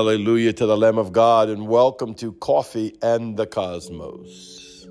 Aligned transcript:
Hallelujah 0.00 0.54
to 0.54 0.64
the 0.64 0.78
Lamb 0.78 0.96
of 0.96 1.12
God, 1.12 1.50
and 1.50 1.68
welcome 1.68 2.14
to 2.14 2.32
Coffee 2.32 2.96
and 3.02 3.36
the 3.36 3.46
Cosmos 3.46 4.88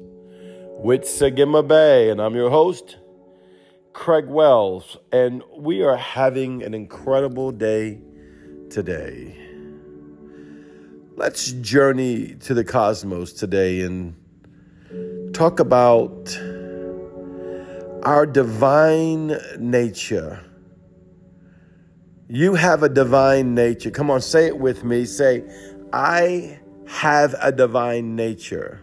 with 0.83 1.01
Sagima 1.01 1.67
Bay. 1.67 2.11
And 2.11 2.21
I'm 2.21 2.35
your 2.35 2.51
host, 2.51 2.97
Craig 3.91 4.27
Wells, 4.27 4.97
and 5.11 5.41
we 5.57 5.81
are 5.81 5.95
having 5.95 6.61
an 6.61 6.75
incredible 6.75 7.51
day 7.51 7.99
today. 8.69 9.35
Let's 11.15 11.53
journey 11.53 12.35
to 12.41 12.53
the 12.53 12.63
cosmos 12.63 13.33
today 13.33 13.81
and 13.81 14.13
talk 15.33 15.59
about 15.59 16.37
our 18.03 18.27
divine 18.27 19.35
nature 19.57 20.45
you 22.29 22.53
have 22.53 22.83
a 22.83 22.89
divine 22.89 23.55
nature. 23.55 23.89
Come 23.89 24.11
on, 24.11 24.21
say 24.21 24.45
it 24.45 24.57
with 24.57 24.83
me. 24.83 25.05
Say, 25.05 25.43
I 25.91 26.59
have 26.87 27.35
a 27.41 27.51
divine 27.51 28.15
nature. 28.15 28.81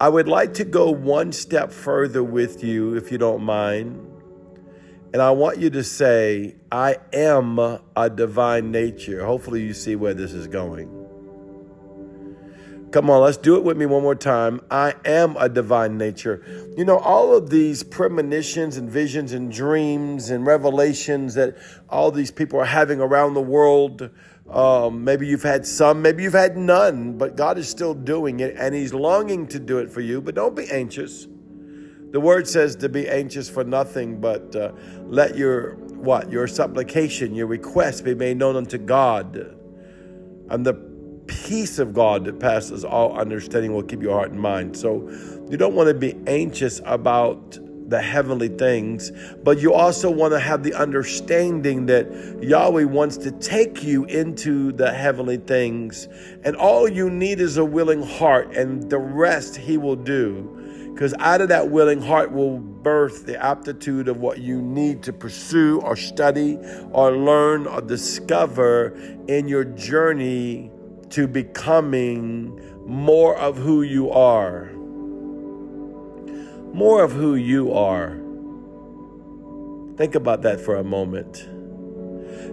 I 0.00 0.08
would 0.08 0.26
like 0.26 0.54
to 0.54 0.64
go 0.64 0.90
one 0.90 1.30
step 1.32 1.70
further 1.70 2.24
with 2.24 2.64
you, 2.64 2.96
if 2.96 3.12
you 3.12 3.18
don't 3.18 3.44
mind. 3.44 4.10
And 5.12 5.20
I 5.20 5.30
want 5.30 5.58
you 5.58 5.70
to 5.70 5.84
say, 5.84 6.56
I 6.72 6.96
am 7.12 7.58
a 7.58 8.10
divine 8.12 8.72
nature. 8.72 9.24
Hopefully, 9.24 9.62
you 9.62 9.74
see 9.74 9.94
where 9.94 10.14
this 10.14 10.32
is 10.32 10.46
going. 10.46 11.03
Come 12.94 13.10
on, 13.10 13.22
let's 13.22 13.38
do 13.38 13.56
it 13.56 13.64
with 13.64 13.76
me 13.76 13.86
one 13.86 14.04
more 14.04 14.14
time. 14.14 14.60
I 14.70 14.94
am 15.04 15.36
a 15.36 15.48
divine 15.48 15.98
nature. 15.98 16.44
You 16.76 16.84
know, 16.84 16.98
all 16.98 17.36
of 17.36 17.50
these 17.50 17.82
premonitions 17.82 18.76
and 18.76 18.88
visions 18.88 19.32
and 19.32 19.50
dreams 19.50 20.30
and 20.30 20.46
revelations 20.46 21.34
that 21.34 21.56
all 21.88 22.12
these 22.12 22.30
people 22.30 22.60
are 22.60 22.64
having 22.64 23.00
around 23.00 23.34
the 23.34 23.42
world. 23.42 24.10
Um, 24.48 25.02
maybe 25.02 25.26
you've 25.26 25.42
had 25.42 25.66
some, 25.66 26.02
maybe 26.02 26.22
you've 26.22 26.34
had 26.34 26.56
none, 26.56 27.18
but 27.18 27.34
God 27.34 27.58
is 27.58 27.68
still 27.68 27.94
doing 27.94 28.38
it 28.38 28.54
and 28.56 28.76
He's 28.76 28.94
longing 28.94 29.48
to 29.48 29.58
do 29.58 29.78
it 29.78 29.90
for 29.90 30.00
you. 30.00 30.20
But 30.20 30.36
don't 30.36 30.54
be 30.54 30.70
anxious. 30.70 31.26
The 32.12 32.20
word 32.20 32.46
says 32.46 32.76
to 32.76 32.88
be 32.88 33.08
anxious 33.08 33.50
for 33.50 33.64
nothing, 33.64 34.20
but 34.20 34.54
uh, 34.54 34.70
let 35.06 35.36
your 35.36 35.74
what 35.96 36.30
your 36.30 36.46
supplication, 36.46 37.34
your 37.34 37.48
request 37.48 38.04
be 38.04 38.14
made 38.14 38.36
known 38.36 38.54
unto 38.54 38.78
God. 38.78 39.34
And 40.48 40.64
the 40.64 40.93
peace 41.26 41.78
of 41.78 41.94
God 41.94 42.24
that 42.24 42.38
passes 42.38 42.84
all 42.84 43.18
understanding 43.18 43.72
will 43.72 43.82
keep 43.82 44.02
your 44.02 44.14
heart 44.14 44.30
and 44.30 44.40
mind. 44.40 44.76
So 44.76 45.08
you 45.48 45.56
don't 45.56 45.74
want 45.74 45.88
to 45.88 45.94
be 45.94 46.14
anxious 46.26 46.80
about 46.84 47.58
the 47.88 48.00
heavenly 48.00 48.48
things, 48.48 49.12
but 49.42 49.58
you 49.58 49.74
also 49.74 50.10
want 50.10 50.32
to 50.32 50.40
have 50.40 50.62
the 50.62 50.74
understanding 50.74 51.86
that 51.86 52.10
Yahweh 52.42 52.84
wants 52.84 53.16
to 53.18 53.30
take 53.32 53.82
you 53.82 54.04
into 54.06 54.72
the 54.72 54.92
heavenly 54.92 55.36
things. 55.36 56.08
And 56.44 56.56
all 56.56 56.88
you 56.88 57.10
need 57.10 57.40
is 57.40 57.56
a 57.58 57.64
willing 57.64 58.02
heart, 58.02 58.56
and 58.56 58.88
the 58.88 58.98
rest 58.98 59.56
He 59.56 59.76
will 59.76 59.96
do. 59.96 60.60
Because 60.94 61.12
out 61.18 61.40
of 61.40 61.48
that 61.48 61.70
willing 61.70 62.00
heart 62.00 62.30
will 62.30 62.58
birth 62.58 63.26
the 63.26 63.42
aptitude 63.42 64.06
of 64.06 64.18
what 64.18 64.38
you 64.38 64.62
need 64.62 65.02
to 65.02 65.12
pursue 65.12 65.80
or 65.80 65.96
study 65.96 66.56
or 66.92 67.10
learn 67.10 67.66
or 67.66 67.80
discover 67.80 68.94
in 69.26 69.48
your 69.48 69.64
journey 69.64 70.70
to 71.14 71.28
becoming 71.28 72.60
more 72.86 73.36
of 73.38 73.56
who 73.56 73.82
you 73.82 74.10
are. 74.10 74.72
More 76.72 77.04
of 77.04 77.12
who 77.12 77.36
you 77.36 77.72
are. 77.72 78.20
Think 79.96 80.16
about 80.16 80.42
that 80.42 80.60
for 80.60 80.74
a 80.74 80.82
moment. 80.82 81.48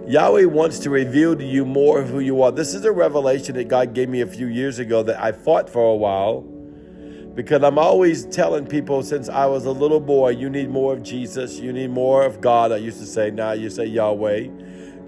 Yahweh 0.06 0.44
wants 0.44 0.78
to 0.78 0.90
reveal 0.90 1.34
to 1.34 1.44
you 1.44 1.64
more 1.64 2.00
of 2.00 2.08
who 2.08 2.20
you 2.20 2.40
are. 2.42 2.52
This 2.52 2.72
is 2.72 2.84
a 2.84 2.92
revelation 2.92 3.56
that 3.56 3.66
God 3.66 3.94
gave 3.94 4.08
me 4.08 4.20
a 4.20 4.28
few 4.28 4.46
years 4.46 4.78
ago 4.78 5.02
that 5.02 5.20
I 5.20 5.32
fought 5.32 5.68
for 5.68 5.92
a 5.92 5.96
while 5.96 6.42
because 7.34 7.64
I'm 7.64 7.80
always 7.80 8.26
telling 8.26 8.66
people 8.66 9.02
since 9.02 9.28
I 9.28 9.46
was 9.46 9.64
a 9.64 9.72
little 9.72 9.98
boy, 9.98 10.30
you 10.30 10.48
need 10.48 10.70
more 10.70 10.92
of 10.92 11.02
Jesus, 11.02 11.58
you 11.58 11.72
need 11.72 11.90
more 11.90 12.24
of 12.24 12.40
God. 12.40 12.70
I 12.70 12.76
used 12.76 13.00
to 13.00 13.06
say, 13.06 13.32
now 13.32 13.52
you 13.52 13.70
say 13.70 13.86
Yahweh. 13.86 14.38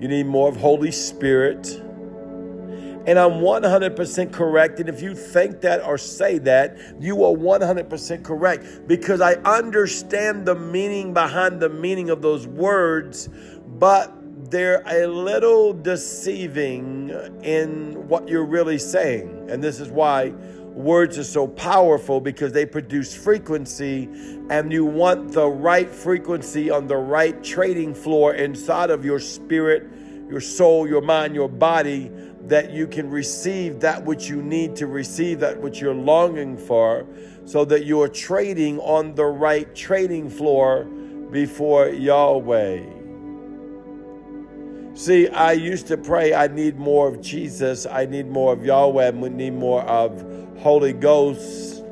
You 0.00 0.08
need 0.08 0.26
more 0.26 0.48
of 0.48 0.56
Holy 0.56 0.90
Spirit. 0.90 1.82
And 3.06 3.18
I'm 3.18 3.32
100% 3.32 4.32
correct. 4.32 4.80
And 4.80 4.88
if 4.88 5.02
you 5.02 5.14
think 5.14 5.60
that 5.60 5.84
or 5.84 5.98
say 5.98 6.38
that, 6.38 6.78
you 6.98 7.24
are 7.24 7.36
100% 7.36 8.24
correct 8.24 8.86
because 8.86 9.20
I 9.20 9.34
understand 9.34 10.46
the 10.46 10.54
meaning 10.54 11.12
behind 11.12 11.60
the 11.60 11.68
meaning 11.68 12.08
of 12.08 12.22
those 12.22 12.46
words, 12.46 13.28
but 13.78 14.14
they're 14.50 14.82
a 14.86 15.06
little 15.06 15.72
deceiving 15.72 17.10
in 17.42 18.08
what 18.08 18.28
you're 18.28 18.44
really 18.44 18.78
saying. 18.78 19.50
And 19.50 19.62
this 19.62 19.80
is 19.80 19.88
why 19.88 20.30
words 20.74 21.18
are 21.18 21.24
so 21.24 21.46
powerful 21.46 22.20
because 22.20 22.52
they 22.52 22.66
produce 22.66 23.14
frequency, 23.14 24.08
and 24.50 24.72
you 24.72 24.84
want 24.84 25.32
the 25.32 25.46
right 25.46 25.88
frequency 25.90 26.70
on 26.70 26.86
the 26.86 26.96
right 26.96 27.42
trading 27.44 27.94
floor 27.94 28.34
inside 28.34 28.90
of 28.90 29.04
your 29.04 29.20
spirit, 29.20 29.88
your 30.28 30.40
soul, 30.40 30.88
your 30.88 31.02
mind, 31.02 31.34
your 31.34 31.48
body 31.48 32.10
that 32.46 32.70
you 32.70 32.86
can 32.86 33.10
receive 33.10 33.80
that 33.80 34.04
which 34.04 34.28
you 34.28 34.42
need 34.42 34.76
to 34.76 34.86
receive, 34.86 35.40
that 35.40 35.60
which 35.60 35.80
you're 35.80 35.94
longing 35.94 36.56
for, 36.56 37.06
so 37.46 37.64
that 37.64 37.84
you 37.84 38.00
are 38.02 38.08
trading 38.08 38.78
on 38.80 39.14
the 39.14 39.24
right 39.24 39.74
trading 39.74 40.28
floor 40.28 40.84
before 40.84 41.88
Yahweh. 41.88 42.82
See, 44.94 45.26
I 45.28 45.52
used 45.52 45.88
to 45.88 45.96
pray, 45.96 46.34
I 46.34 46.46
need 46.46 46.78
more 46.78 47.08
of 47.08 47.20
Jesus, 47.20 47.86
I 47.86 48.06
need 48.06 48.28
more 48.28 48.52
of 48.52 48.64
Yahweh, 48.64 49.08
I 49.08 49.10
need 49.10 49.54
more 49.54 49.82
of 49.82 50.24
Holy 50.58 50.92
Ghost. 50.92 51.82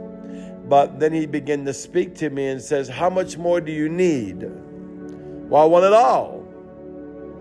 But 0.69 1.01
then 1.01 1.13
he 1.13 1.27
began 1.27 1.65
to 1.65 1.75
speak 1.75 2.15
to 2.17 2.31
me 2.31 2.49
and 2.49 2.63
says, 2.63 2.89
How 2.89 3.11
much 3.11 3.37
more 3.37 3.61
do 3.61 3.73
you 3.73 3.89
need? 3.89 4.49
Well, 5.49 5.63
I 5.63 5.67
want 5.67 5.85
it 5.85 5.93
all. 5.93 6.42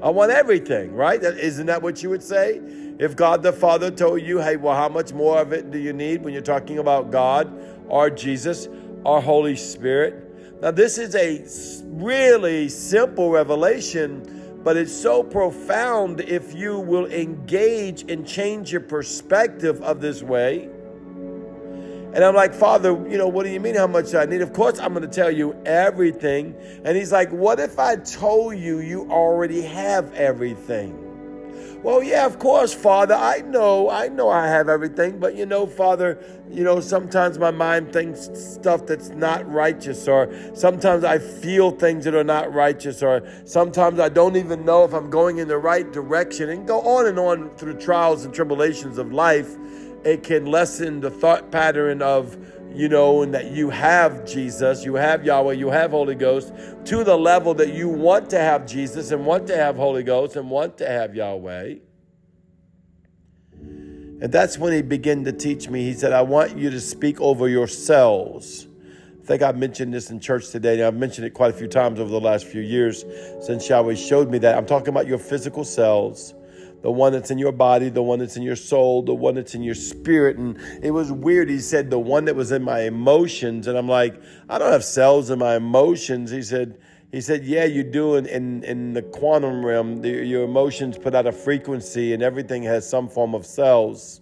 I 0.01 0.09
want 0.09 0.31
everything, 0.31 0.95
right? 0.95 1.21
Isn't 1.21 1.67
that 1.67 1.83
what 1.83 2.01
you 2.01 2.09
would 2.09 2.23
say? 2.23 2.59
If 2.97 3.15
God 3.15 3.43
the 3.43 3.53
Father 3.53 3.91
told 3.91 4.23
you, 4.23 4.39
hey, 4.39 4.57
well, 4.57 4.75
how 4.75 4.89
much 4.89 5.13
more 5.13 5.39
of 5.39 5.53
it 5.53 5.69
do 5.69 5.77
you 5.77 5.93
need 5.93 6.23
when 6.23 6.33
you're 6.33 6.41
talking 6.41 6.79
about 6.79 7.11
God 7.11 7.53
or 7.87 8.09
Jesus 8.09 8.67
our 9.05 9.21
Holy 9.21 9.55
Spirit? 9.55 10.59
Now, 10.59 10.71
this 10.71 10.97
is 10.97 11.13
a 11.15 11.45
really 11.85 12.67
simple 12.67 13.29
revelation, 13.29 14.59
but 14.63 14.75
it's 14.75 14.91
so 14.91 15.21
profound 15.21 16.21
if 16.21 16.55
you 16.55 16.79
will 16.79 17.05
engage 17.05 18.09
and 18.11 18.25
change 18.25 18.71
your 18.71 18.81
perspective 18.81 19.83
of 19.83 20.01
this 20.01 20.23
way 20.23 20.70
and 22.13 22.25
I'm 22.25 22.35
like, 22.35 22.53
Father, 22.53 22.91
you 23.09 23.17
know, 23.17 23.27
what 23.27 23.45
do 23.45 23.51
you 23.51 23.59
mean 23.59 23.75
how 23.75 23.87
much 23.87 24.13
I 24.13 24.25
need? 24.25 24.41
Of 24.41 24.51
course, 24.51 24.79
I'm 24.79 24.93
going 24.93 25.09
to 25.09 25.15
tell 25.15 25.31
you 25.31 25.55
everything. 25.65 26.55
And 26.83 26.97
he's 26.97 27.11
like, 27.11 27.31
What 27.31 27.59
if 27.59 27.79
I 27.79 27.95
told 27.95 28.57
you 28.57 28.79
you 28.79 29.09
already 29.09 29.61
have 29.61 30.13
everything? 30.13 31.07
Well, 31.83 32.03
yeah, 32.03 32.27
of 32.27 32.37
course, 32.37 32.75
Father. 32.75 33.15
I 33.15 33.39
know, 33.39 33.89
I 33.89 34.07
know 34.09 34.29
I 34.29 34.47
have 34.47 34.69
everything, 34.69 35.19
but 35.19 35.35
you 35.35 35.47
know, 35.47 35.65
Father, 35.65 36.23
you 36.47 36.63
know, 36.63 36.79
sometimes 36.79 37.39
my 37.39 37.49
mind 37.49 37.91
thinks 37.91 38.29
stuff 38.33 38.85
that's 38.85 39.09
not 39.09 39.49
righteous, 39.51 40.07
or 40.07 40.31
sometimes 40.53 41.03
I 41.03 41.17
feel 41.17 41.71
things 41.71 42.05
that 42.05 42.13
are 42.13 42.23
not 42.23 42.53
righteous, 42.53 43.01
or 43.01 43.27
sometimes 43.45 43.99
I 43.99 44.09
don't 44.09 44.35
even 44.35 44.63
know 44.63 44.83
if 44.83 44.93
I'm 44.93 45.09
going 45.09 45.39
in 45.39 45.47
the 45.47 45.57
right 45.57 45.91
direction, 45.91 46.49
and 46.49 46.67
go 46.67 46.81
on 46.81 47.07
and 47.07 47.17
on 47.17 47.49
through 47.55 47.79
trials 47.79 48.25
and 48.25 48.33
tribulations 48.33 48.99
of 48.99 49.11
life 49.11 49.57
it 50.03 50.23
can 50.23 50.45
lessen 50.45 51.01
the 51.01 51.11
thought 51.11 51.51
pattern 51.51 52.01
of 52.01 52.37
you 52.73 52.87
know, 52.87 53.21
and 53.21 53.33
that 53.33 53.51
you 53.51 53.69
have 53.69 54.25
Jesus, 54.25 54.85
you 54.85 54.95
have 54.95 55.25
Yahweh, 55.25 55.53
you 55.53 55.69
have 55.69 55.91
Holy 55.91 56.15
Ghost, 56.15 56.53
to 56.85 57.03
the 57.03 57.17
level 57.17 57.53
that 57.55 57.73
you 57.73 57.89
want 57.89 58.29
to 58.29 58.39
have 58.39 58.65
Jesus 58.65 59.11
and 59.11 59.25
want 59.25 59.47
to 59.47 59.57
have 59.57 59.75
Holy 59.75 60.03
Ghost 60.03 60.35
and 60.35 60.49
want 60.49 60.77
to 60.77 60.87
have 60.87 61.15
Yahweh. 61.15 61.75
And 64.21 64.31
that's 64.31 64.57
when 64.57 64.71
he 64.71 64.81
began 64.81 65.23
to 65.25 65.31
teach 65.31 65.67
me. 65.67 65.83
He 65.83 65.93
said, 65.93 66.13
I 66.13 66.21
want 66.21 66.55
you 66.57 66.69
to 66.69 66.79
speak 66.79 67.19
over 67.19 67.49
yourselves. 67.49 68.67
I 69.21 69.25
think 69.25 69.41
I 69.41 69.51
mentioned 69.51 69.93
this 69.93 70.11
in 70.11 70.19
church 70.19 70.49
today. 70.49 70.75
and 70.75 70.83
I've 70.83 70.95
mentioned 70.95 71.25
it 71.25 71.31
quite 71.31 71.49
a 71.49 71.57
few 71.57 71.67
times 71.67 71.99
over 71.99 72.09
the 72.09 72.21
last 72.21 72.45
few 72.45 72.61
years 72.61 73.03
since 73.41 73.67
Yahweh 73.67 73.95
showed 73.95 74.29
me 74.29 74.37
that. 74.39 74.57
I'm 74.57 74.65
talking 74.65 74.89
about 74.89 75.07
your 75.07 75.17
physical 75.17 75.63
cells 75.63 76.35
the 76.81 76.91
one 76.91 77.13
that's 77.13 77.29
in 77.29 77.37
your 77.37 77.51
body, 77.51 77.89
the 77.89 78.01
one 78.01 78.19
that's 78.19 78.37
in 78.37 78.43
your 78.43 78.55
soul, 78.55 79.03
the 79.03 79.13
one 79.13 79.35
that's 79.35 79.53
in 79.53 79.63
your 79.63 79.75
spirit. 79.75 80.37
And 80.37 80.57
it 80.81 80.91
was 80.91 81.11
weird. 81.11 81.49
He 81.49 81.59
said, 81.59 81.89
the 81.89 81.99
one 81.99 82.25
that 82.25 82.35
was 82.35 82.51
in 82.51 82.63
my 82.63 82.81
emotions. 82.81 83.67
And 83.67 83.77
I'm 83.77 83.87
like, 83.87 84.19
I 84.49 84.57
don't 84.57 84.71
have 84.71 84.83
cells 84.83 85.29
in 85.29 85.39
my 85.39 85.55
emotions. 85.55 86.31
He 86.31 86.41
said, 86.41 86.79
he 87.11 87.21
said, 87.21 87.43
yeah, 87.43 87.65
you 87.65 87.83
do. 87.83 88.15
In, 88.15 88.25
in, 88.25 88.63
in 88.63 88.93
the 88.93 89.01
quantum 89.01 89.65
realm, 89.65 90.01
the, 90.01 90.09
your 90.09 90.43
emotions 90.43 90.97
put 90.97 91.13
out 91.13 91.27
a 91.27 91.31
frequency 91.31 92.13
and 92.13 92.23
everything 92.23 92.63
has 92.63 92.89
some 92.89 93.09
form 93.09 93.35
of 93.35 93.45
cells 93.45 94.21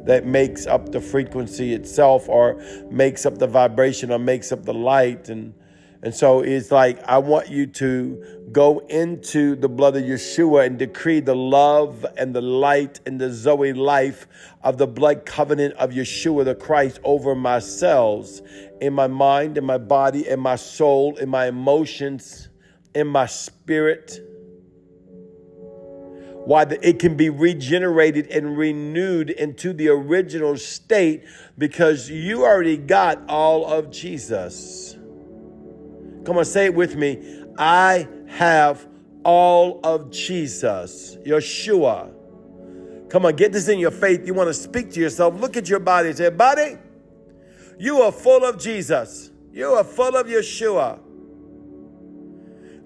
that 0.00 0.24
makes 0.24 0.66
up 0.66 0.92
the 0.92 1.00
frequency 1.00 1.74
itself 1.74 2.28
or 2.28 2.62
makes 2.90 3.26
up 3.26 3.36
the 3.38 3.46
vibration 3.46 4.10
or 4.10 4.18
makes 4.18 4.52
up 4.52 4.64
the 4.64 4.72
light. 4.72 5.28
And 5.28 5.52
And 6.02 6.14
so 6.14 6.40
it's 6.40 6.70
like, 6.70 7.02
I 7.04 7.18
want 7.18 7.48
you 7.48 7.66
to 7.66 8.46
go 8.52 8.78
into 8.88 9.56
the 9.56 9.68
blood 9.68 9.96
of 9.96 10.04
Yeshua 10.04 10.66
and 10.66 10.78
decree 10.78 11.18
the 11.18 11.34
love 11.34 12.06
and 12.16 12.34
the 12.34 12.40
light 12.40 13.00
and 13.04 13.20
the 13.20 13.32
Zoe 13.32 13.72
life 13.72 14.28
of 14.62 14.78
the 14.78 14.86
blood 14.86 15.26
covenant 15.26 15.74
of 15.74 15.90
Yeshua 15.90 16.44
the 16.44 16.54
Christ 16.54 17.00
over 17.02 17.34
my 17.34 17.58
cells, 17.58 18.42
in 18.80 18.92
my 18.92 19.08
mind, 19.08 19.58
in 19.58 19.64
my 19.64 19.78
body, 19.78 20.28
in 20.28 20.38
my 20.38 20.54
soul, 20.54 21.16
in 21.16 21.28
my 21.28 21.48
emotions, 21.48 22.48
in 22.94 23.08
my 23.08 23.26
spirit. 23.26 24.20
Why 26.44 26.62
it 26.80 27.00
can 27.00 27.16
be 27.16 27.28
regenerated 27.28 28.28
and 28.28 28.56
renewed 28.56 29.30
into 29.30 29.72
the 29.72 29.88
original 29.88 30.56
state 30.56 31.24
because 31.58 32.08
you 32.08 32.44
already 32.44 32.76
got 32.76 33.20
all 33.28 33.66
of 33.66 33.90
Jesus. 33.90 34.97
Come 36.28 36.36
on, 36.36 36.44
say 36.44 36.66
it 36.66 36.74
with 36.74 36.94
me. 36.94 37.42
I 37.56 38.06
have 38.26 38.86
all 39.24 39.80
of 39.82 40.10
Jesus, 40.10 41.16
Yeshua. 41.24 42.12
Come 43.08 43.24
on, 43.24 43.34
get 43.34 43.50
this 43.50 43.68
in 43.68 43.78
your 43.78 43.90
faith. 43.90 44.26
You 44.26 44.34
want 44.34 44.48
to 44.48 44.52
speak 44.52 44.90
to 44.92 45.00
yourself. 45.00 45.40
Look 45.40 45.56
at 45.56 45.70
your 45.70 45.80
body 45.80 46.12
say, 46.12 46.28
Body, 46.28 46.76
you 47.78 48.02
are 48.02 48.12
full 48.12 48.44
of 48.44 48.60
Jesus. 48.60 49.30
You 49.52 49.72
are 49.72 49.84
full 49.84 50.16
of 50.16 50.26
Yeshua. 50.26 50.98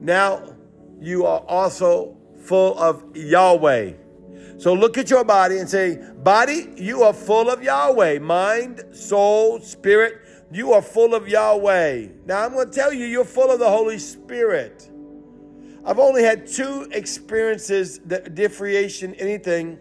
Now, 0.01 0.55
you 1.01 1.27
are 1.27 1.41
also 1.41 2.17
full 2.45 2.79
of 2.79 3.05
Yahweh. 3.17 3.95
So 4.59 4.73
look 4.73 4.97
at 4.99 5.11
your 5.11 5.25
body 5.25 5.59
and 5.59 5.69
say, 5.69 5.99
Body, 6.19 6.73
you 6.77 7.03
are 7.03 7.13
full 7.13 7.51
of 7.51 7.61
Yahweh. 7.61 8.21
Mind, 8.21 8.85
soul, 8.93 9.59
spirit, 9.59 10.22
you 10.53 10.73
are 10.73 10.83
full 10.83 11.15
of 11.15 11.29
Yahweh. 11.29 12.09
Now, 12.27 12.45
I'm 12.45 12.53
going 12.53 12.69
to 12.69 12.75
tell 12.75 12.93
you, 12.93 13.07
you're 13.07 13.25
full 13.25 13.51
of 13.51 13.59
the 13.59 13.69
Holy 13.69 13.99
Spirit. 13.99 14.91
I've 15.85 15.99
only 15.99 16.23
had 16.23 16.47
two 16.47 16.89
experiences 16.93 17.99
that 18.01 18.35
differentiation 18.35 19.15
anything 19.17 19.79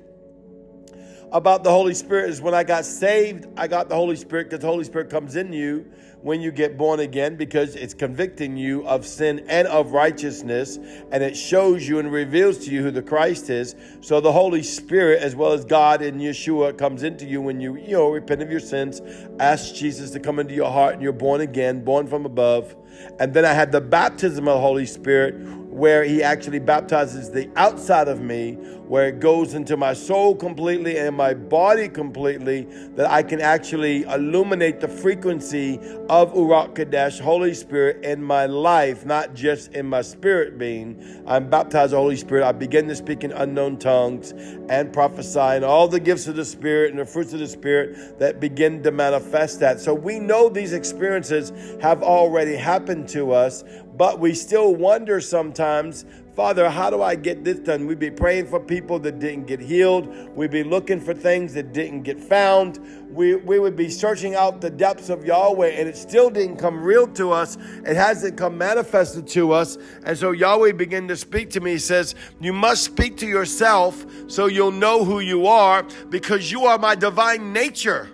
about 1.31 1.63
the 1.63 1.72
Holy 1.72 1.94
Spirit 1.94 2.30
is 2.30 2.42
when 2.42 2.54
I 2.54 2.63
got 2.63 2.86
saved, 2.86 3.48
I 3.56 3.68
got 3.68 3.88
the 3.88 3.95
Holy 3.95 4.16
Spirit 4.16 4.45
because 4.45 4.60
the 4.60 4.68
Holy 4.68 4.83
Spirit 4.83 5.10
comes 5.10 5.36
in 5.36 5.54
you 5.54 5.86
when 6.22 6.42
you 6.42 6.51
get 6.51 6.78
born 6.78 7.00
again 7.00 7.36
because 7.36 7.75
it's 7.75 7.94
convicting 7.94 8.56
you 8.56 8.86
of 8.86 9.06
sin 9.06 9.44
and 9.48 9.68
of 9.69 9.92
righteousness, 9.92 10.78
and 11.12 11.24
it 11.24 11.36
shows 11.36 11.88
you 11.88 12.00
and 12.00 12.12
reveals 12.12 12.60
to 12.60 12.72
you 12.72 12.83
who 12.83 12.92
the 12.92 13.01
Christ 13.01 13.50
is. 13.50 13.75
So 14.01 14.19
the 14.19 14.31
Holy 14.31 14.62
Spirit, 14.62 15.22
as 15.22 15.36
well 15.36 15.54
as 15.54 15.66
God 15.66 16.01
and 16.01 16.19
Yeshua, 16.22 16.78
comes 16.78 17.04
into 17.04 17.25
you 17.25 17.42
when 17.42 17.60
you, 17.60 17.75
you 17.77 17.94
know, 17.94 18.10
repent 18.10 18.42
of 18.42 18.51
your 18.51 18.60
sins, 18.60 19.01
ask 19.39 19.74
Jesus 19.74 20.12
to 20.12 20.19
come 20.19 20.38
into 20.38 20.54
your 20.54 20.69
heart, 20.69 20.94
and 20.94 21.01
you're 21.01 21.13
born 21.13 21.42
again, 21.42 21.84
born 21.84 22.07
from 22.07 22.25
above. 22.25 22.75
And 23.19 23.34
then 23.34 23.45
I 23.45 23.54
had 23.54 23.72
the 23.72 23.81
baptism 23.81 24.48
of 24.48 24.56
the 24.56 24.62
Holy 24.62 24.86
Spirit 24.86 25.36
where 25.72 26.04
he 26.04 26.22
actually 26.22 26.60
baptizes 26.60 27.32
the 27.32 27.50
outside 27.56 28.10
of 28.10 28.22
me, 28.22 28.56
where 28.88 29.08
it 29.08 29.22
goes 29.22 29.54
into 29.54 29.78
my 29.78 29.94
soul 29.94 30.36
completely 30.36 30.98
and 30.98 31.16
my 31.16 31.34
body 31.34 31.88
completely, 31.88 32.68
that 32.96 33.10
I 33.10 33.24
can 33.24 33.40
actually 33.40 34.04
illuminate 34.04 34.82
the 34.82 34.90
frequency 34.90 35.80
of 36.10 36.34
Urak 36.34 36.76
Kadesh, 36.76 37.20
Holy 37.20 37.54
Spirit, 37.54 38.04
in 38.04 38.22
my 38.22 38.48
life, 38.48 39.06
not 39.06 39.34
just 39.34 39.72
in 39.72 39.86
my 39.86 40.02
spirit 40.02 40.58
being. 40.58 41.24
I'm 41.26 41.50
baptized 41.50 41.94
Holy 41.94 42.18
Spirit. 42.18 42.44
I 42.44 42.52
begin 42.52 42.90
to 42.90 42.96
speak 42.96 43.24
in 43.24 43.32
unknown 43.32 43.78
tongues 43.78 44.34
and 44.68 44.92
prophesy, 44.92 45.40
and 45.40 45.64
all 45.64 45.88
the 45.88 46.02
gifts 46.02 46.28
of 46.28 46.36
the 46.36 46.44
Spirit 46.44 46.92
and 46.92 47.00
the 47.00 47.06
fruits 47.06 47.32
of 47.32 47.40
the 47.40 47.48
Spirit 47.48 48.20
that 48.20 48.42
begin 48.42 48.84
to 48.84 48.92
manifest 48.92 49.62
that. 49.62 49.80
So 49.80 49.94
we 49.94 50.20
know 50.20 50.50
these 50.50 50.74
experiences 50.74 51.54
have 51.82 52.04
already 52.04 52.56
happened 52.56 53.08
to 53.10 53.32
us, 53.32 53.64
but 54.01 54.18
we 54.18 54.33
still 54.33 54.74
wonder 54.74 55.21
sometimes, 55.21 56.06
Father, 56.36 56.71
how 56.71 56.89
do 56.89 57.03
I 57.03 57.13
get 57.13 57.44
this 57.44 57.59
done? 57.59 57.86
We'd 57.86 58.00
be 58.00 58.09
praying 58.09 58.48
for 58.48 58.59
people 58.59 58.98
that 58.98 59.19
didn't 59.19 59.45
get 59.45 59.59
healed. 59.59 60.07
We'd 60.36 60.50
be 60.50 60.63
looking 60.63 61.00
for 61.00 61.13
things 61.13 61.53
that 61.53 61.71
didn't 61.71 62.01
get 62.01 62.19
found. 62.19 62.80
We, 63.12 63.36
we 63.36 63.59
would 63.59 63.75
be 63.75 63.92
searching 63.92 64.33
out 64.33 64.59
the 64.59 64.71
depths 64.71 65.09
of 65.09 65.24
Yahweh, 65.24 65.68
and 65.68 65.88
it 65.88 65.95
still 65.95 66.31
didn't 66.31 66.57
come 66.57 66.81
real 66.81 67.06
to 67.09 67.30
us. 67.30 67.59
It 67.86 67.95
hasn't 67.95 68.38
come 68.38 68.57
manifested 68.57 69.27
to 69.27 69.51
us. 69.51 69.77
And 70.03 70.18
so 70.18 70.31
Yahweh 70.31 70.71
began 70.71 71.07
to 71.07 71.15
speak 71.15 71.51
to 71.51 71.59
me. 71.59 71.74
He 71.74 71.77
says, 71.77 72.15
You 72.39 72.53
must 72.53 72.83
speak 72.83 73.18
to 73.18 73.27
yourself 73.27 74.03
so 74.27 74.48
you'll 74.48 74.71
know 74.71 75.06
who 75.06 75.19
you 75.19 75.45
are 75.45 75.86
because 76.09 76.51
you 76.51 76.65
are 76.65 76.80
my 76.80 76.95
divine 76.95 77.53
nature. 77.53 78.09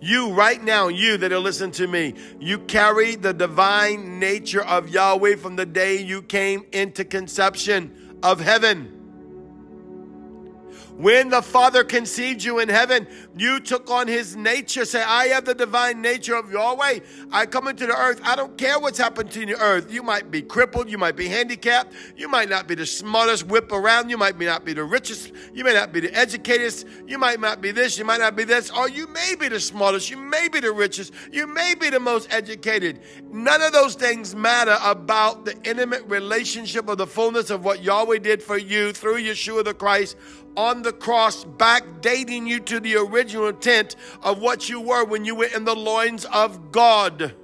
You, 0.00 0.32
right 0.32 0.62
now, 0.62 0.88
you 0.88 1.16
that 1.18 1.32
are 1.32 1.38
listening 1.38 1.72
to 1.72 1.86
me, 1.86 2.14
you 2.38 2.58
carry 2.58 3.14
the 3.16 3.32
divine 3.32 4.18
nature 4.18 4.62
of 4.62 4.88
Yahweh 4.88 5.36
from 5.36 5.56
the 5.56 5.66
day 5.66 6.00
you 6.02 6.22
came 6.22 6.64
into 6.72 7.04
conception 7.04 8.18
of 8.22 8.40
heaven. 8.40 8.95
When 10.96 11.28
the 11.28 11.42
Father 11.42 11.84
conceived 11.84 12.42
you 12.42 12.58
in 12.58 12.70
heaven, 12.70 13.06
you 13.36 13.60
took 13.60 13.90
on 13.90 14.08
his 14.08 14.34
nature. 14.34 14.86
Say, 14.86 15.02
I 15.02 15.26
have 15.28 15.44
the 15.44 15.54
divine 15.54 16.00
nature 16.00 16.34
of 16.34 16.50
Yahweh. 16.50 17.00
I 17.30 17.44
come 17.44 17.68
into 17.68 17.86
the 17.86 17.94
earth. 17.94 18.18
I 18.24 18.34
don't 18.34 18.56
care 18.56 18.80
what's 18.80 18.96
happened 18.96 19.30
to 19.32 19.44
the 19.44 19.60
earth. 19.60 19.92
You 19.92 20.02
might 20.02 20.30
be 20.30 20.40
crippled. 20.40 20.88
You 20.88 20.96
might 20.96 21.14
be 21.14 21.28
handicapped. 21.28 21.92
You 22.16 22.28
might 22.28 22.48
not 22.48 22.66
be 22.66 22.74
the 22.76 22.86
smartest 22.86 23.46
whip 23.46 23.72
around. 23.72 24.08
You 24.08 24.16
might 24.16 24.38
not 24.38 24.64
be 24.64 24.72
the 24.72 24.84
richest. 24.84 25.32
You 25.52 25.64
may 25.64 25.74
not 25.74 25.92
be 25.92 26.00
the 26.00 26.08
educatedest. 26.08 26.86
You 27.06 27.18
might 27.18 27.40
not 27.40 27.60
be 27.60 27.72
this. 27.72 27.98
You 27.98 28.06
might 28.06 28.20
not 28.20 28.34
be 28.34 28.44
this. 28.44 28.70
Or 28.70 28.88
you 28.88 29.06
may 29.08 29.34
be 29.38 29.48
the 29.48 29.60
smartest. 29.60 30.08
You 30.08 30.16
may 30.16 30.48
be 30.48 30.60
the 30.60 30.72
richest. 30.72 31.12
You 31.30 31.46
may 31.46 31.74
be 31.74 31.90
the 31.90 32.00
most 32.00 32.32
educated. 32.32 33.00
None 33.30 33.60
of 33.60 33.74
those 33.74 33.96
things 33.96 34.34
matter 34.34 34.78
about 34.82 35.44
the 35.44 35.54
intimate 35.62 36.04
relationship 36.06 36.88
of 36.88 36.96
the 36.96 37.06
fullness 37.06 37.50
of 37.50 37.66
what 37.66 37.82
Yahweh 37.82 38.18
did 38.18 38.42
for 38.42 38.56
you 38.56 38.94
through 38.94 39.20
Yeshua 39.20 39.62
the 39.62 39.74
Christ 39.74 40.16
on 40.56 40.82
the 40.82 40.92
cross, 40.92 41.44
backdating 41.44 42.46
you 42.46 42.60
to 42.60 42.80
the 42.80 42.96
original 42.96 43.48
intent 43.48 43.96
of 44.22 44.40
what 44.40 44.68
you 44.68 44.80
were 44.80 45.04
when 45.04 45.24
you 45.24 45.34
were 45.34 45.48
in 45.54 45.64
the 45.64 45.76
loins 45.76 46.24
of 46.26 46.72
God. 46.72 47.34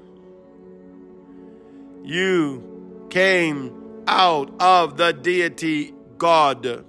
You 2.02 3.06
came 3.10 4.02
out 4.06 4.50
of 4.60 4.96
the 4.96 5.12
deity 5.12 5.94
God. 6.18 6.84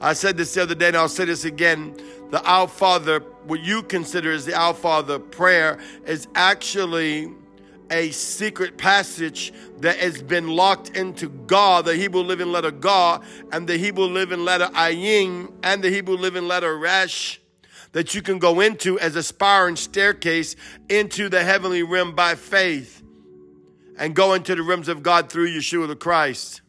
I 0.00 0.14
said 0.14 0.36
this 0.36 0.54
the 0.54 0.62
other 0.62 0.74
day, 0.74 0.88
and 0.88 0.96
I'll 0.96 1.08
say 1.08 1.26
this 1.26 1.44
again. 1.44 1.94
The 2.30 2.42
Our 2.42 2.68
Father, 2.68 3.20
what 3.44 3.60
you 3.60 3.82
consider 3.82 4.32
as 4.32 4.46
the 4.46 4.54
Our 4.54 4.72
Father 4.72 5.18
prayer, 5.18 5.78
is 6.06 6.26
actually 6.34 7.32
a 7.90 8.10
secret 8.10 8.78
passage 8.78 9.52
that 9.78 9.96
has 9.98 10.22
been 10.22 10.48
locked 10.48 10.96
into 10.96 11.28
God, 11.28 11.84
the 11.84 11.96
Hebrew 11.96 12.22
living 12.22 12.52
letter 12.52 12.70
God, 12.70 13.24
and 13.52 13.68
the 13.68 13.76
Hebrew 13.76 14.04
living 14.04 14.44
letter 14.44 14.66
Ayin, 14.66 15.52
and 15.62 15.82
the 15.82 15.90
Hebrew 15.90 16.16
living 16.16 16.46
letter 16.46 16.76
Resh, 16.76 17.40
that 17.92 18.14
you 18.14 18.22
can 18.22 18.38
go 18.38 18.60
into 18.60 18.98
as 19.00 19.16
a 19.16 19.22
spiral 19.22 19.76
staircase 19.76 20.54
into 20.88 21.28
the 21.28 21.42
heavenly 21.42 21.82
realm 21.82 22.14
by 22.14 22.34
faith 22.34 23.02
and 23.98 24.14
go 24.14 24.34
into 24.34 24.54
the 24.54 24.62
realms 24.62 24.88
of 24.88 25.02
God 25.02 25.30
through 25.30 25.48
Yeshua 25.48 25.88
the 25.88 25.96
Christ. 25.96 26.62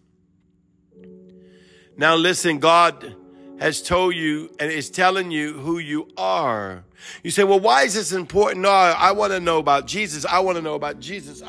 Now 1.96 2.16
listen, 2.16 2.60
God 2.60 3.16
has 3.60 3.82
told 3.82 4.16
you 4.16 4.50
and 4.60 4.72
is 4.72 4.90
telling 4.90 5.30
you 5.30 5.54
who 5.54 5.78
you 5.78 6.08
are. 6.18 6.84
You 7.24 7.32
say, 7.32 7.44
well, 7.44 7.60
why 7.60 7.84
is 7.84 7.94
this 7.94 8.12
important? 8.12 8.62
No, 8.62 8.70
I 8.70 9.12
want 9.12 9.34
to 9.34 9.40
know 9.40 9.58
about 9.60 9.88
Jesus. 9.88 10.26
I 10.26 10.40
want 10.40 10.58
to 10.58 10.62
know 10.62 10.76
about 10.76 11.00
Jesus. 11.00 11.42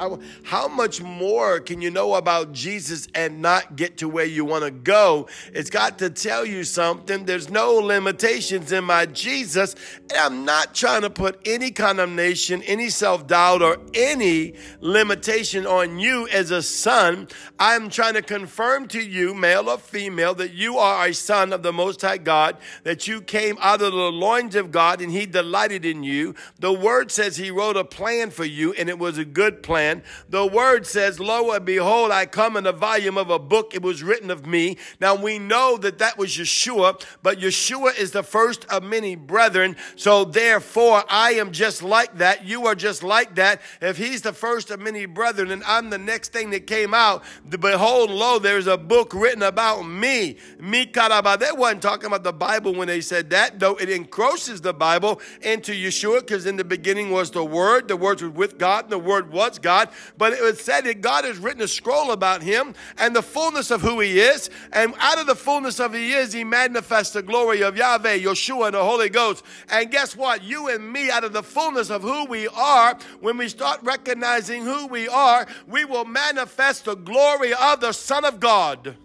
How 0.45 0.69
much 0.69 1.01
more 1.01 1.61
can 1.61 1.81
you 1.81 1.91
know 1.91 2.15
about 2.15 2.53
Jesus 2.53 3.09
and 3.15 3.41
not 3.41 3.77
get 3.77 3.99
to 3.99 4.09
where 4.09 4.25
you 4.25 4.45
want 4.45 4.65
to 4.65 4.71
go? 4.71 5.29
It's 5.53 5.71
got 5.71 5.99
to 5.99 6.11
tell 6.11 6.45
you 6.45 6.65
something. 6.65 7.25
There's 7.25 7.51
no 7.51 7.75
limitations 7.75 8.73
in 8.73 8.85
my 8.85 9.07
Jesus. 9.07 9.75
And 10.11 10.19
I'm 10.19 10.45
not 10.45 10.75
trying 10.75 11.03
to 11.03 11.11
put 11.11 11.41
any 11.47 11.71
condemnation, 11.71 12.63
any 12.63 12.89
self 12.89 13.27
doubt, 13.27 13.63
or 13.63 13.79
any 13.95 14.55
limitation 14.81 15.67
on 15.67 15.99
you 15.99 16.29
as 16.29 16.51
a 16.51 16.63
son. 16.63 17.29
I'm 17.59 17.91
trying 17.91 18.15
to 18.15 18.23
confirm 18.23 18.89
to 18.89 19.01
you, 19.01 19.35
male 19.35 19.69
or 19.69 19.79
female, 19.79 20.35
that 20.35 20.53
you 20.53 20.79
are 20.79 21.07
a 21.07 21.15
son 21.15 21.53
of 21.53 21.63
the 21.63 21.73
Most 21.73 22.03
High 22.03 22.19
God, 22.19 22.57
that 22.85 23.07
you 23.07 23.21
came 23.21 23.57
out 23.61 23.83
of 23.83 23.93
the 23.93 23.99
loins 23.99 24.55
of 24.55 24.71
God 24.71 25.01
and 25.01 25.11
He 25.11 25.27
delighted 25.43 25.85
in 25.85 26.05
you. 26.05 26.35
The 26.61 26.73
word 26.73 27.11
says 27.11 27.37
he 27.37 27.51
wrote 27.51 27.77
a 27.77 27.85
plan 27.85 28.31
for 28.31 28.45
you 28.45 28.73
and 28.75 28.89
it 28.89 28.99
was 28.99 29.19
a 29.19 29.25
good 29.25 29.63
plan. 29.63 30.03
The 30.29 30.47
word 30.47 30.87
says, 30.87 31.19
Lo 31.19 31.51
and 31.51 31.65
behold, 31.65 32.13
I 32.13 32.27
come 32.27 32.57
in 32.57 32.65
the 32.65 32.73
volume 32.73 33.19
of 33.19 33.29
a 33.29 33.39
book. 33.39 33.75
It 33.75 33.83
was 33.83 34.03
written 34.03 34.31
of 34.31 34.47
me. 34.47 34.79
Now 35.01 35.15
we 35.17 35.39
know 35.39 35.77
that 35.79 35.99
that 35.99 36.17
was 36.17 36.31
Yeshua, 36.31 37.05
but 37.23 37.41
Yeshua 37.41 37.99
is 37.99 38.13
the 38.13 38.23
first 38.23 38.65
of 38.67 38.85
many 38.85 39.17
brethren. 39.17 39.77
So 39.97 40.25
therefore, 40.25 41.03
I 41.09 41.33
am 41.33 41.51
just 41.51 41.83
like 41.83 42.19
that. 42.19 42.45
You 42.45 42.67
are 42.67 42.77
just 42.77 43.03
like 43.03 43.35
that. 43.35 43.61
If 43.81 43.97
he's 43.97 44.23
the 44.23 44.33
first 44.33 44.71
of 44.71 44.81
many 44.81 45.07
brethren 45.07 45.51
and 45.51 45.65
I'm 45.65 45.91
the 45.91 45.99
next 45.99 46.33
thing 46.33 46.51
that 46.51 46.69
came 46.69 46.95
out, 46.95 47.25
behold, 47.49 48.11
lo, 48.11 48.39
there's 48.39 48.69
a 48.69 48.79
book 48.79 49.13
written 49.13 49.43
about 49.43 49.83
me. 49.83 50.37
Me 50.61 50.87
karaba. 50.87 51.39
They 51.39 51.51
wasn't 51.53 51.83
talking 51.83 52.07
about 52.07 52.23
the 52.23 52.33
Bible 52.33 52.75
when 52.75 52.87
they 52.87 53.01
said 53.01 53.31
that, 53.31 53.59
though 53.59 53.75
it 53.75 53.91
encroaches 53.91 54.61
the 54.61 54.73
Bible 54.73 55.21
into 55.41 55.73
Yeshua 55.73 56.21
because 56.21 56.47
in 56.47 56.57
the 56.57 56.65
beginning 56.65 57.11
was 57.11 57.31
the 57.31 57.45
Word. 57.45 57.89
The 57.89 57.97
Word 57.97 58.21
was 58.21 58.33
with 58.33 58.59
God, 58.59 58.85
and 58.85 58.93
the 58.93 58.99
Word 58.99 59.33
was 59.33 59.59
God. 59.59 59.89
But 60.19 60.33
it 60.33 60.43
was 60.43 60.61
said 60.61 60.85
that 60.85 61.01
God 61.01 61.25
has 61.25 61.39
written 61.39 61.63
a 61.63 61.69
scroll 61.69 62.13
about 62.13 62.43
him 62.43 62.75
and 62.99 63.17
the 63.17 63.23
fullness 63.23 63.71
of 63.71 63.81
who 63.81 64.01
he 64.01 64.21
is. 64.21 64.51
And 64.73 64.95
out 64.99 65.19
of 65.19 65.27
the 65.27 65.35
fullness 65.35 65.81
of 65.81 65.93
who 65.93 65.99
he 65.99 66.13
is, 66.13 66.33
he 66.33 66.45
manifests 66.45 67.13
the 67.13 67.23
glory 67.23 67.63
of 67.63 67.77
Yahweh, 67.77 68.19
Yeshua, 68.19 68.67
and 68.67 68.75
the 68.75 68.85
Holy 68.85 69.09
Ghost. 69.09 69.45
And 69.71 69.91
guess 69.91 70.17
what? 70.17 70.43
You 70.43 70.69
and 70.69 70.93
me, 70.93 71.11
out 71.11 71.25
of 71.25 71.33
the 71.33 71.43
fullness 71.43 71.91
of 71.91 72.03
who 72.03 72.25
we 72.27 72.49
are, 72.49 72.99
when 73.21 73.37
we 73.39 73.49
start 73.49 73.81
recognizing 73.83 74.65
who 74.65 74.87
we 74.87 75.09
are, 75.09 75.47
we 75.67 75.85
will 75.85 76.05
manifest 76.05 76.85
the 76.85 76.95
glory 76.95 77.55
of 77.55 77.81
the 77.81 77.93
Son 77.93 78.25
of 78.25 78.41
God 78.41 78.97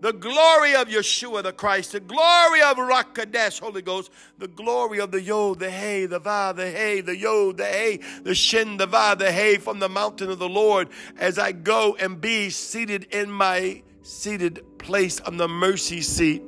the 0.00 0.12
glory 0.12 0.74
of 0.74 0.88
Yeshua 0.88 1.42
the 1.42 1.52
Christ, 1.52 1.92
the 1.92 2.00
glory 2.00 2.62
of 2.62 2.76
Rakadesh, 2.78 3.60
Holy 3.60 3.82
Ghost, 3.82 4.10
the 4.38 4.48
glory 4.48 4.98
of 4.98 5.10
the 5.10 5.20
Yod, 5.20 5.58
the 5.58 5.70
Hey, 5.70 6.06
the 6.06 6.18
Va, 6.18 6.54
the 6.56 6.70
Hey, 6.70 7.00
the 7.00 7.16
Yod, 7.16 7.58
the 7.58 7.66
Hey, 7.66 8.00
the 8.22 8.34
Shin, 8.34 8.78
the 8.78 8.86
Va, 8.86 9.14
the 9.18 9.30
Hey 9.30 9.58
from 9.58 9.78
the 9.78 9.88
mountain 9.88 10.30
of 10.30 10.38
the 10.38 10.48
Lord 10.48 10.88
as 11.18 11.38
I 11.38 11.52
go 11.52 11.96
and 12.00 12.20
be 12.20 12.50
seated 12.50 13.04
in 13.10 13.30
my 13.30 13.82
seated 14.02 14.64
place 14.78 15.20
on 15.20 15.36
the 15.36 15.48
mercy 15.48 16.00
seat 16.00 16.42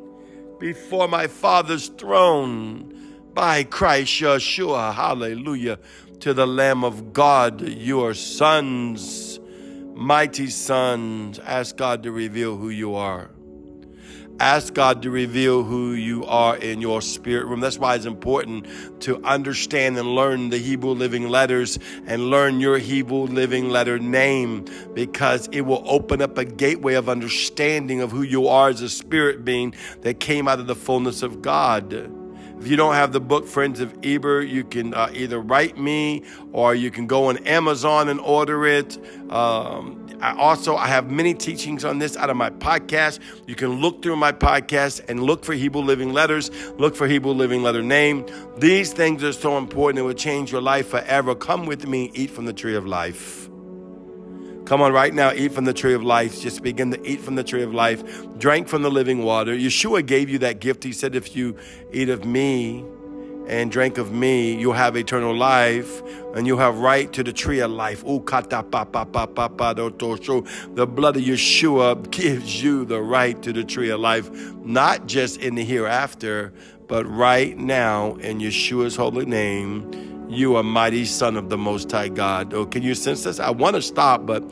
before 0.59 1.09
my 1.09 1.27
Father's 1.27 1.89
throne 1.89 3.21
by 3.35 3.65
Christ 3.65 4.13
Yeshua. 4.21 4.95
Hallelujah. 4.95 5.79
To 6.21 6.33
the 6.33 6.47
Lamb 6.47 6.85
of 6.85 7.13
God, 7.13 7.61
your 7.61 8.15
sons, 8.15 9.41
mighty 9.93 10.49
sons, 10.49 11.39
ask 11.41 11.77
God 11.77 12.05
to 12.05 12.13
reveal 12.13 12.57
who 12.57 12.69
you 12.71 12.95
are. 12.95 13.31
Ask 14.41 14.75
God 14.75 15.03
to 15.03 15.11
reveal 15.11 15.63
who 15.63 15.93
you 15.93 16.25
are 16.25 16.57
in 16.57 16.81
your 16.81 17.01
spirit 17.01 17.47
room. 17.47 17.61
That's 17.61 17.79
why 17.79 17.95
it's 17.95 18.07
important 18.07 18.67
to 19.03 19.23
understand 19.25 19.97
and 19.99 20.15
learn 20.15 20.51
the 20.51 20.59
Hebrew 20.59 20.91
living 20.93 21.29
letters 21.29 21.79
and 22.07 22.31
learn 22.31 22.61
your 22.61 22.79
Hebrew 22.79 23.25
living 23.25 23.69
letter 23.69 23.99
name 23.99 24.65
because 24.95 25.49
it 25.53 25.63
will 25.63 25.83
open 25.87 26.23
up 26.23 26.39
a 26.39 26.45
gateway 26.45 26.95
of 26.95 27.09
understanding 27.09 28.01
of 28.01 28.11
who 28.11 28.23
you 28.23 28.49
are 28.49 28.69
as 28.69 28.81
a 28.81 28.89
spirit 28.89 29.45
being 29.45 29.75
that 30.01 30.19
came 30.19 30.49
out 30.49 30.59
of 30.59 30.67
the 30.67 30.77
fullness 30.77 31.23
of 31.23 31.43
God. 31.43 32.22
If 32.63 32.69
you 32.69 32.77
don't 32.77 32.95
have 32.95 33.11
the 33.11 33.19
book 33.19 33.49
Friends 33.49 33.81
of 33.81 33.93
Eber, 34.05 34.41
you 34.41 34.63
can 34.63 34.95
uh, 34.95 35.11
either 35.13 35.41
write 35.41 35.77
me 35.77 36.23
or 36.53 36.77
you 36.77 36.93
can 36.93 37.09
go 37.09 37.25
on 37.25 37.39
Amazon 37.39 38.09
and 38.09 38.21
order 38.21 38.65
it. 38.65 38.97
Um, 39.33 40.07
I 40.21 40.37
also 40.37 40.77
I 40.77 40.87
have 40.87 41.11
many 41.11 41.35
teachings 41.35 41.85
on 41.85 41.99
this 41.99 42.17
out 42.17 42.31
of 42.31 42.37
my 42.37 42.51
podcast. 42.51 43.19
You 43.49 43.57
can 43.57 43.81
look 43.81 44.01
through 44.01 44.15
my 44.15 44.31
podcast 44.31 45.03
and 45.09 45.25
look 45.25 45.45
for 45.45 45.55
Hebrew 45.55 45.83
Living 45.83 46.13
Letters, 46.13 46.53
look 46.75 46.95
for 46.95 47.09
Hebrew 47.09 47.33
Living 47.33 47.65
Letter 47.65 47.83
name. 47.83 48.27
These 48.59 48.93
things 48.93 49.25
are 49.25 49.33
so 49.33 49.59
important 49.59 49.99
it 49.99 50.03
will 50.03 50.15
change 50.15 50.53
your 50.53 50.63
life 50.63 50.87
forever. 50.87 51.35
Come 51.35 51.67
with 51.67 51.89
me, 51.89 52.13
eat 52.15 52.31
from 52.31 52.45
the 52.45 52.53
tree 52.53 52.77
of 52.77 52.87
life. 52.87 53.49
Come 54.65 54.81
on, 54.81 54.93
right 54.93 55.13
now, 55.13 55.33
eat 55.33 55.53
from 55.53 55.65
the 55.65 55.75
tree 55.75 55.95
of 55.95 56.03
life. 56.03 56.41
Just 56.41 56.63
begin 56.63 56.93
to 56.93 57.07
eat 57.07 57.21
from 57.21 57.35
the 57.35 57.45
tree 57.45 57.63
of 57.63 57.75
life. 57.75 58.03
Drink 58.39 58.69
from 58.69 58.83
the 58.83 58.91
living 58.91 59.25
water. 59.25 59.55
Yeshua 59.55 60.07
gave 60.07 60.31
you 60.31 60.39
that 60.39 60.61
gift. 60.61 60.85
He 60.85 60.93
said, 60.93 61.15
If 61.15 61.35
you 61.35 61.57
eat 61.93 62.09
of 62.09 62.25
me, 62.25 62.85
and 63.47 63.71
drink 63.71 63.99
of 63.99 64.13
me, 64.13 64.55
you'll 64.55 64.73
have 64.73 64.97
eternal 64.97 65.35
life 65.35 66.03
and 66.35 66.47
you'll 66.47 66.59
have 66.59 66.79
right 66.79 67.13
to 67.13 67.23
the 67.23 67.33
tree 67.33 67.61
of 67.61 67.71
life. 67.71 68.03
The 68.03 68.17
blood 70.87 71.17
of 71.17 71.23
Yeshua 71.23 72.11
gives 72.11 72.63
you 72.63 72.85
the 72.85 73.01
right 73.01 73.43
to 73.43 73.53
the 73.53 73.65
tree 73.65 73.91
of 73.91 74.01
life, 74.01 74.31
not 74.65 75.07
just 75.07 75.41
in 75.41 75.55
the 75.55 75.65
hereafter, 75.65 76.53
but 76.87 77.05
right 77.07 77.57
now 77.57 78.15
in 78.17 78.39
Yeshua's 78.39 78.97
holy 78.97 79.27
name 79.27 80.12
you 80.35 80.57
are 80.57 80.63
mighty 80.63 81.05
son 81.05 81.37
of 81.37 81.49
the 81.49 81.59
Most 81.59 81.91
High 81.91 82.09
God. 82.09 82.55
Oh, 82.55 82.67
can 82.67 82.83
you 82.83 82.95
sense 82.95 83.25
this? 83.25 83.41
I 83.41 83.51
want 83.51 83.77
to 83.77 83.83
stop, 83.83 84.27
but 84.27 84.43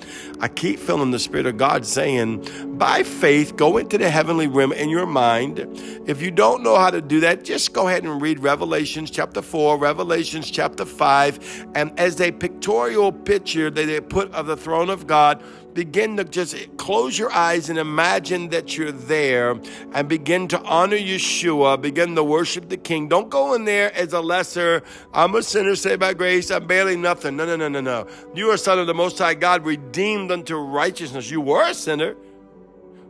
I 0.40 0.48
keep 0.48 0.78
feeling 0.78 1.10
the 1.10 1.18
Spirit 1.18 1.46
of 1.46 1.56
God 1.56 1.86
saying, 1.86 2.76
by 2.78 3.02
faith, 3.02 3.56
go 3.56 3.76
into 3.76 3.98
the 3.98 4.10
heavenly 4.10 4.46
realm 4.46 4.72
in 4.72 4.88
your 4.88 5.06
mind. 5.06 5.66
If 6.06 6.22
you 6.22 6.30
don't 6.30 6.62
know 6.62 6.76
how 6.76 6.90
to 6.90 7.00
do 7.00 7.20
that, 7.20 7.44
just 7.44 7.72
go 7.72 7.88
ahead 7.88 8.04
and 8.04 8.20
read 8.20 8.40
Revelations 8.40 9.10
chapter 9.10 9.42
4, 9.42 9.78
Revelations 9.78 10.50
chapter 10.50 10.84
5, 10.84 11.66
and 11.74 11.98
as 11.98 12.20
a 12.20 12.32
pictorial 12.32 13.12
picture 13.12 13.70
that 13.70 13.86
they 13.86 14.00
put 14.00 14.32
of 14.32 14.46
the 14.46 14.56
throne 14.56 14.90
of 14.90 15.06
God, 15.06 15.42
begin 15.74 16.16
to 16.16 16.24
just 16.24 16.76
close 16.76 17.18
your 17.18 17.32
eyes 17.32 17.70
and 17.70 17.78
imagine 17.78 18.48
that 18.50 18.76
you're 18.76 18.92
there 18.92 19.60
and 19.92 20.08
begin 20.08 20.48
to 20.48 20.60
honor 20.62 20.96
Yeshua, 20.96 21.80
begin 21.80 22.14
to 22.14 22.24
worship 22.24 22.68
the 22.68 22.76
King. 22.76 23.08
Don't 23.08 23.28
go 23.28 23.54
in 23.54 23.64
there 23.64 23.94
as 23.94 24.12
a 24.12 24.20
lesser, 24.20 24.82
I'm 25.12 25.34
a 25.34 25.42
sinner 25.42 25.76
saved 25.76 26.00
by 26.00 26.14
grace, 26.14 26.50
I'm 26.50 26.66
barely 26.66 26.96
nothing. 26.96 27.36
No, 27.36 27.46
no, 27.46 27.56
no, 27.56 27.68
no, 27.68 27.80
no. 27.80 28.06
You 28.34 28.50
are 28.50 28.56
son 28.56 28.78
of 28.78 28.86
the 28.86 28.94
Most 28.94 29.18
High 29.18 29.34
God, 29.34 29.64
redeemed 29.64 30.30
unto 30.30 30.56
righteousness. 30.56 31.30
You 31.30 31.40
were 31.40 31.68
a 31.68 31.74
sinner. 31.74 32.16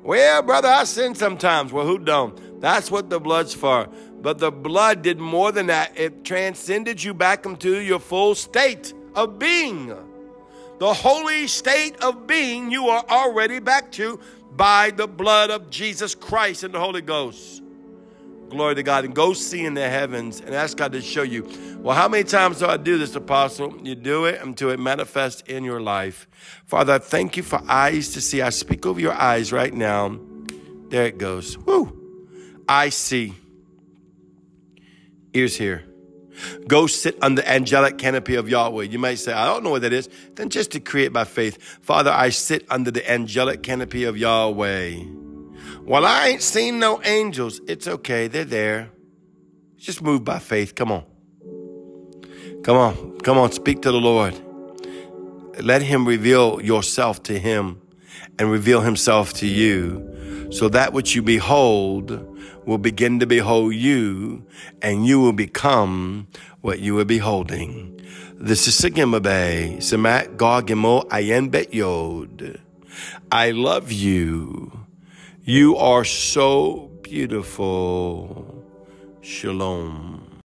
Well, 0.02 0.42
brother, 0.42 0.68
I 0.68 0.84
sin 0.84 1.14
sometimes. 1.14 1.72
Well, 1.72 1.86
who 1.86 1.98
don't? 1.98 2.60
That's 2.60 2.90
what 2.90 3.10
the 3.10 3.20
blood's 3.20 3.54
for. 3.54 3.88
But 4.20 4.38
the 4.38 4.50
blood 4.50 5.02
did 5.02 5.18
more 5.18 5.52
than 5.52 5.66
that. 5.66 5.98
It 5.98 6.24
transcended 6.24 7.02
you 7.02 7.14
back 7.14 7.46
into 7.46 7.80
your 7.80 7.98
full 7.98 8.34
state 8.34 8.92
of 9.14 9.38
being 9.38 9.94
the 10.80 10.94
holy 10.94 11.46
state 11.46 12.02
of 12.02 12.26
being 12.26 12.70
you 12.70 12.88
are 12.88 13.04
already 13.10 13.58
back 13.58 13.92
to 13.92 14.18
by 14.56 14.90
the 14.90 15.06
blood 15.06 15.50
of 15.50 15.68
Jesus 15.68 16.14
Christ 16.14 16.64
and 16.64 16.72
the 16.72 16.80
Holy 16.80 17.02
Ghost. 17.02 17.62
Glory 18.48 18.74
to 18.74 18.82
God. 18.82 19.04
And 19.04 19.14
go 19.14 19.34
see 19.34 19.66
in 19.66 19.74
the 19.74 19.88
heavens 19.88 20.40
and 20.40 20.54
ask 20.54 20.78
God 20.78 20.92
to 20.92 21.02
show 21.02 21.22
you. 21.22 21.46
Well, 21.80 21.94
how 21.94 22.08
many 22.08 22.24
times 22.24 22.60
do 22.60 22.66
I 22.66 22.78
do 22.78 22.96
this, 22.96 23.14
Apostle? 23.14 23.76
You 23.86 23.94
do 23.94 24.24
it 24.24 24.40
until 24.40 24.70
it 24.70 24.80
manifests 24.80 25.42
in 25.42 25.64
your 25.64 25.82
life. 25.82 26.26
Father, 26.64 26.94
I 26.94 26.98
thank 26.98 27.36
you 27.36 27.42
for 27.42 27.60
eyes 27.68 28.14
to 28.14 28.22
see. 28.22 28.40
I 28.40 28.48
speak 28.48 28.86
over 28.86 28.98
your 28.98 29.12
eyes 29.12 29.52
right 29.52 29.74
now. 29.74 30.18
There 30.88 31.04
it 31.04 31.18
goes. 31.18 31.58
Woo. 31.58 31.94
I 32.66 32.88
see. 32.88 33.34
Ears 35.34 35.58
hear. 35.58 35.89
Go 36.66 36.86
sit 36.86 37.16
under 37.22 37.42
angelic 37.42 37.98
canopy 37.98 38.34
of 38.34 38.48
Yahweh. 38.48 38.84
You 38.84 38.98
might 38.98 39.16
say, 39.16 39.32
I 39.32 39.46
don't 39.46 39.62
know 39.62 39.70
what 39.70 39.82
that 39.82 39.92
is. 39.92 40.08
Then 40.34 40.50
just 40.50 40.70
decree 40.70 41.04
it 41.04 41.12
by 41.12 41.24
faith. 41.24 41.60
Father, 41.82 42.10
I 42.10 42.30
sit 42.30 42.66
under 42.70 42.90
the 42.90 43.08
angelic 43.10 43.62
canopy 43.62 44.04
of 44.04 44.16
Yahweh. 44.16 45.04
Well, 45.82 46.04
I 46.06 46.28
ain't 46.28 46.42
seen 46.42 46.78
no 46.78 47.02
angels. 47.02 47.60
It's 47.66 47.88
okay. 47.88 48.28
They're 48.28 48.44
there. 48.44 48.90
Just 49.76 50.02
move 50.02 50.24
by 50.24 50.38
faith. 50.38 50.74
Come 50.74 50.92
on. 50.92 51.04
Come 52.62 52.76
on. 52.76 53.18
Come 53.20 53.38
on. 53.38 53.50
Speak 53.52 53.82
to 53.82 53.90
the 53.90 54.00
Lord. 54.00 54.38
Let 55.58 55.82
him 55.82 56.06
reveal 56.06 56.60
yourself 56.60 57.22
to 57.24 57.38
him 57.38 57.80
and 58.38 58.50
reveal 58.50 58.82
himself 58.82 59.32
to 59.34 59.46
you. 59.46 60.06
So 60.50 60.68
that 60.68 60.92
which 60.92 61.14
you 61.14 61.22
behold 61.22 62.26
will 62.66 62.78
begin 62.78 63.20
to 63.20 63.26
behold 63.26 63.74
you 63.74 64.44
and 64.82 65.06
you 65.06 65.20
will 65.20 65.32
become 65.32 66.26
what 66.60 66.80
you 66.80 66.98
are 66.98 67.04
beholding. 67.04 68.00
This 68.34 68.66
is 68.66 68.80
Sigimabe, 68.80 69.76
Samat 69.76 70.36
Gogimo 70.36 71.06
Ayen 71.08 71.50
Bet 71.50 71.72
Yod. 71.72 72.60
I 73.30 73.52
love 73.52 73.92
you. 73.92 74.86
You 75.44 75.76
are 75.76 76.04
so 76.04 76.90
beautiful. 77.02 78.64
Shalom. 79.22 80.19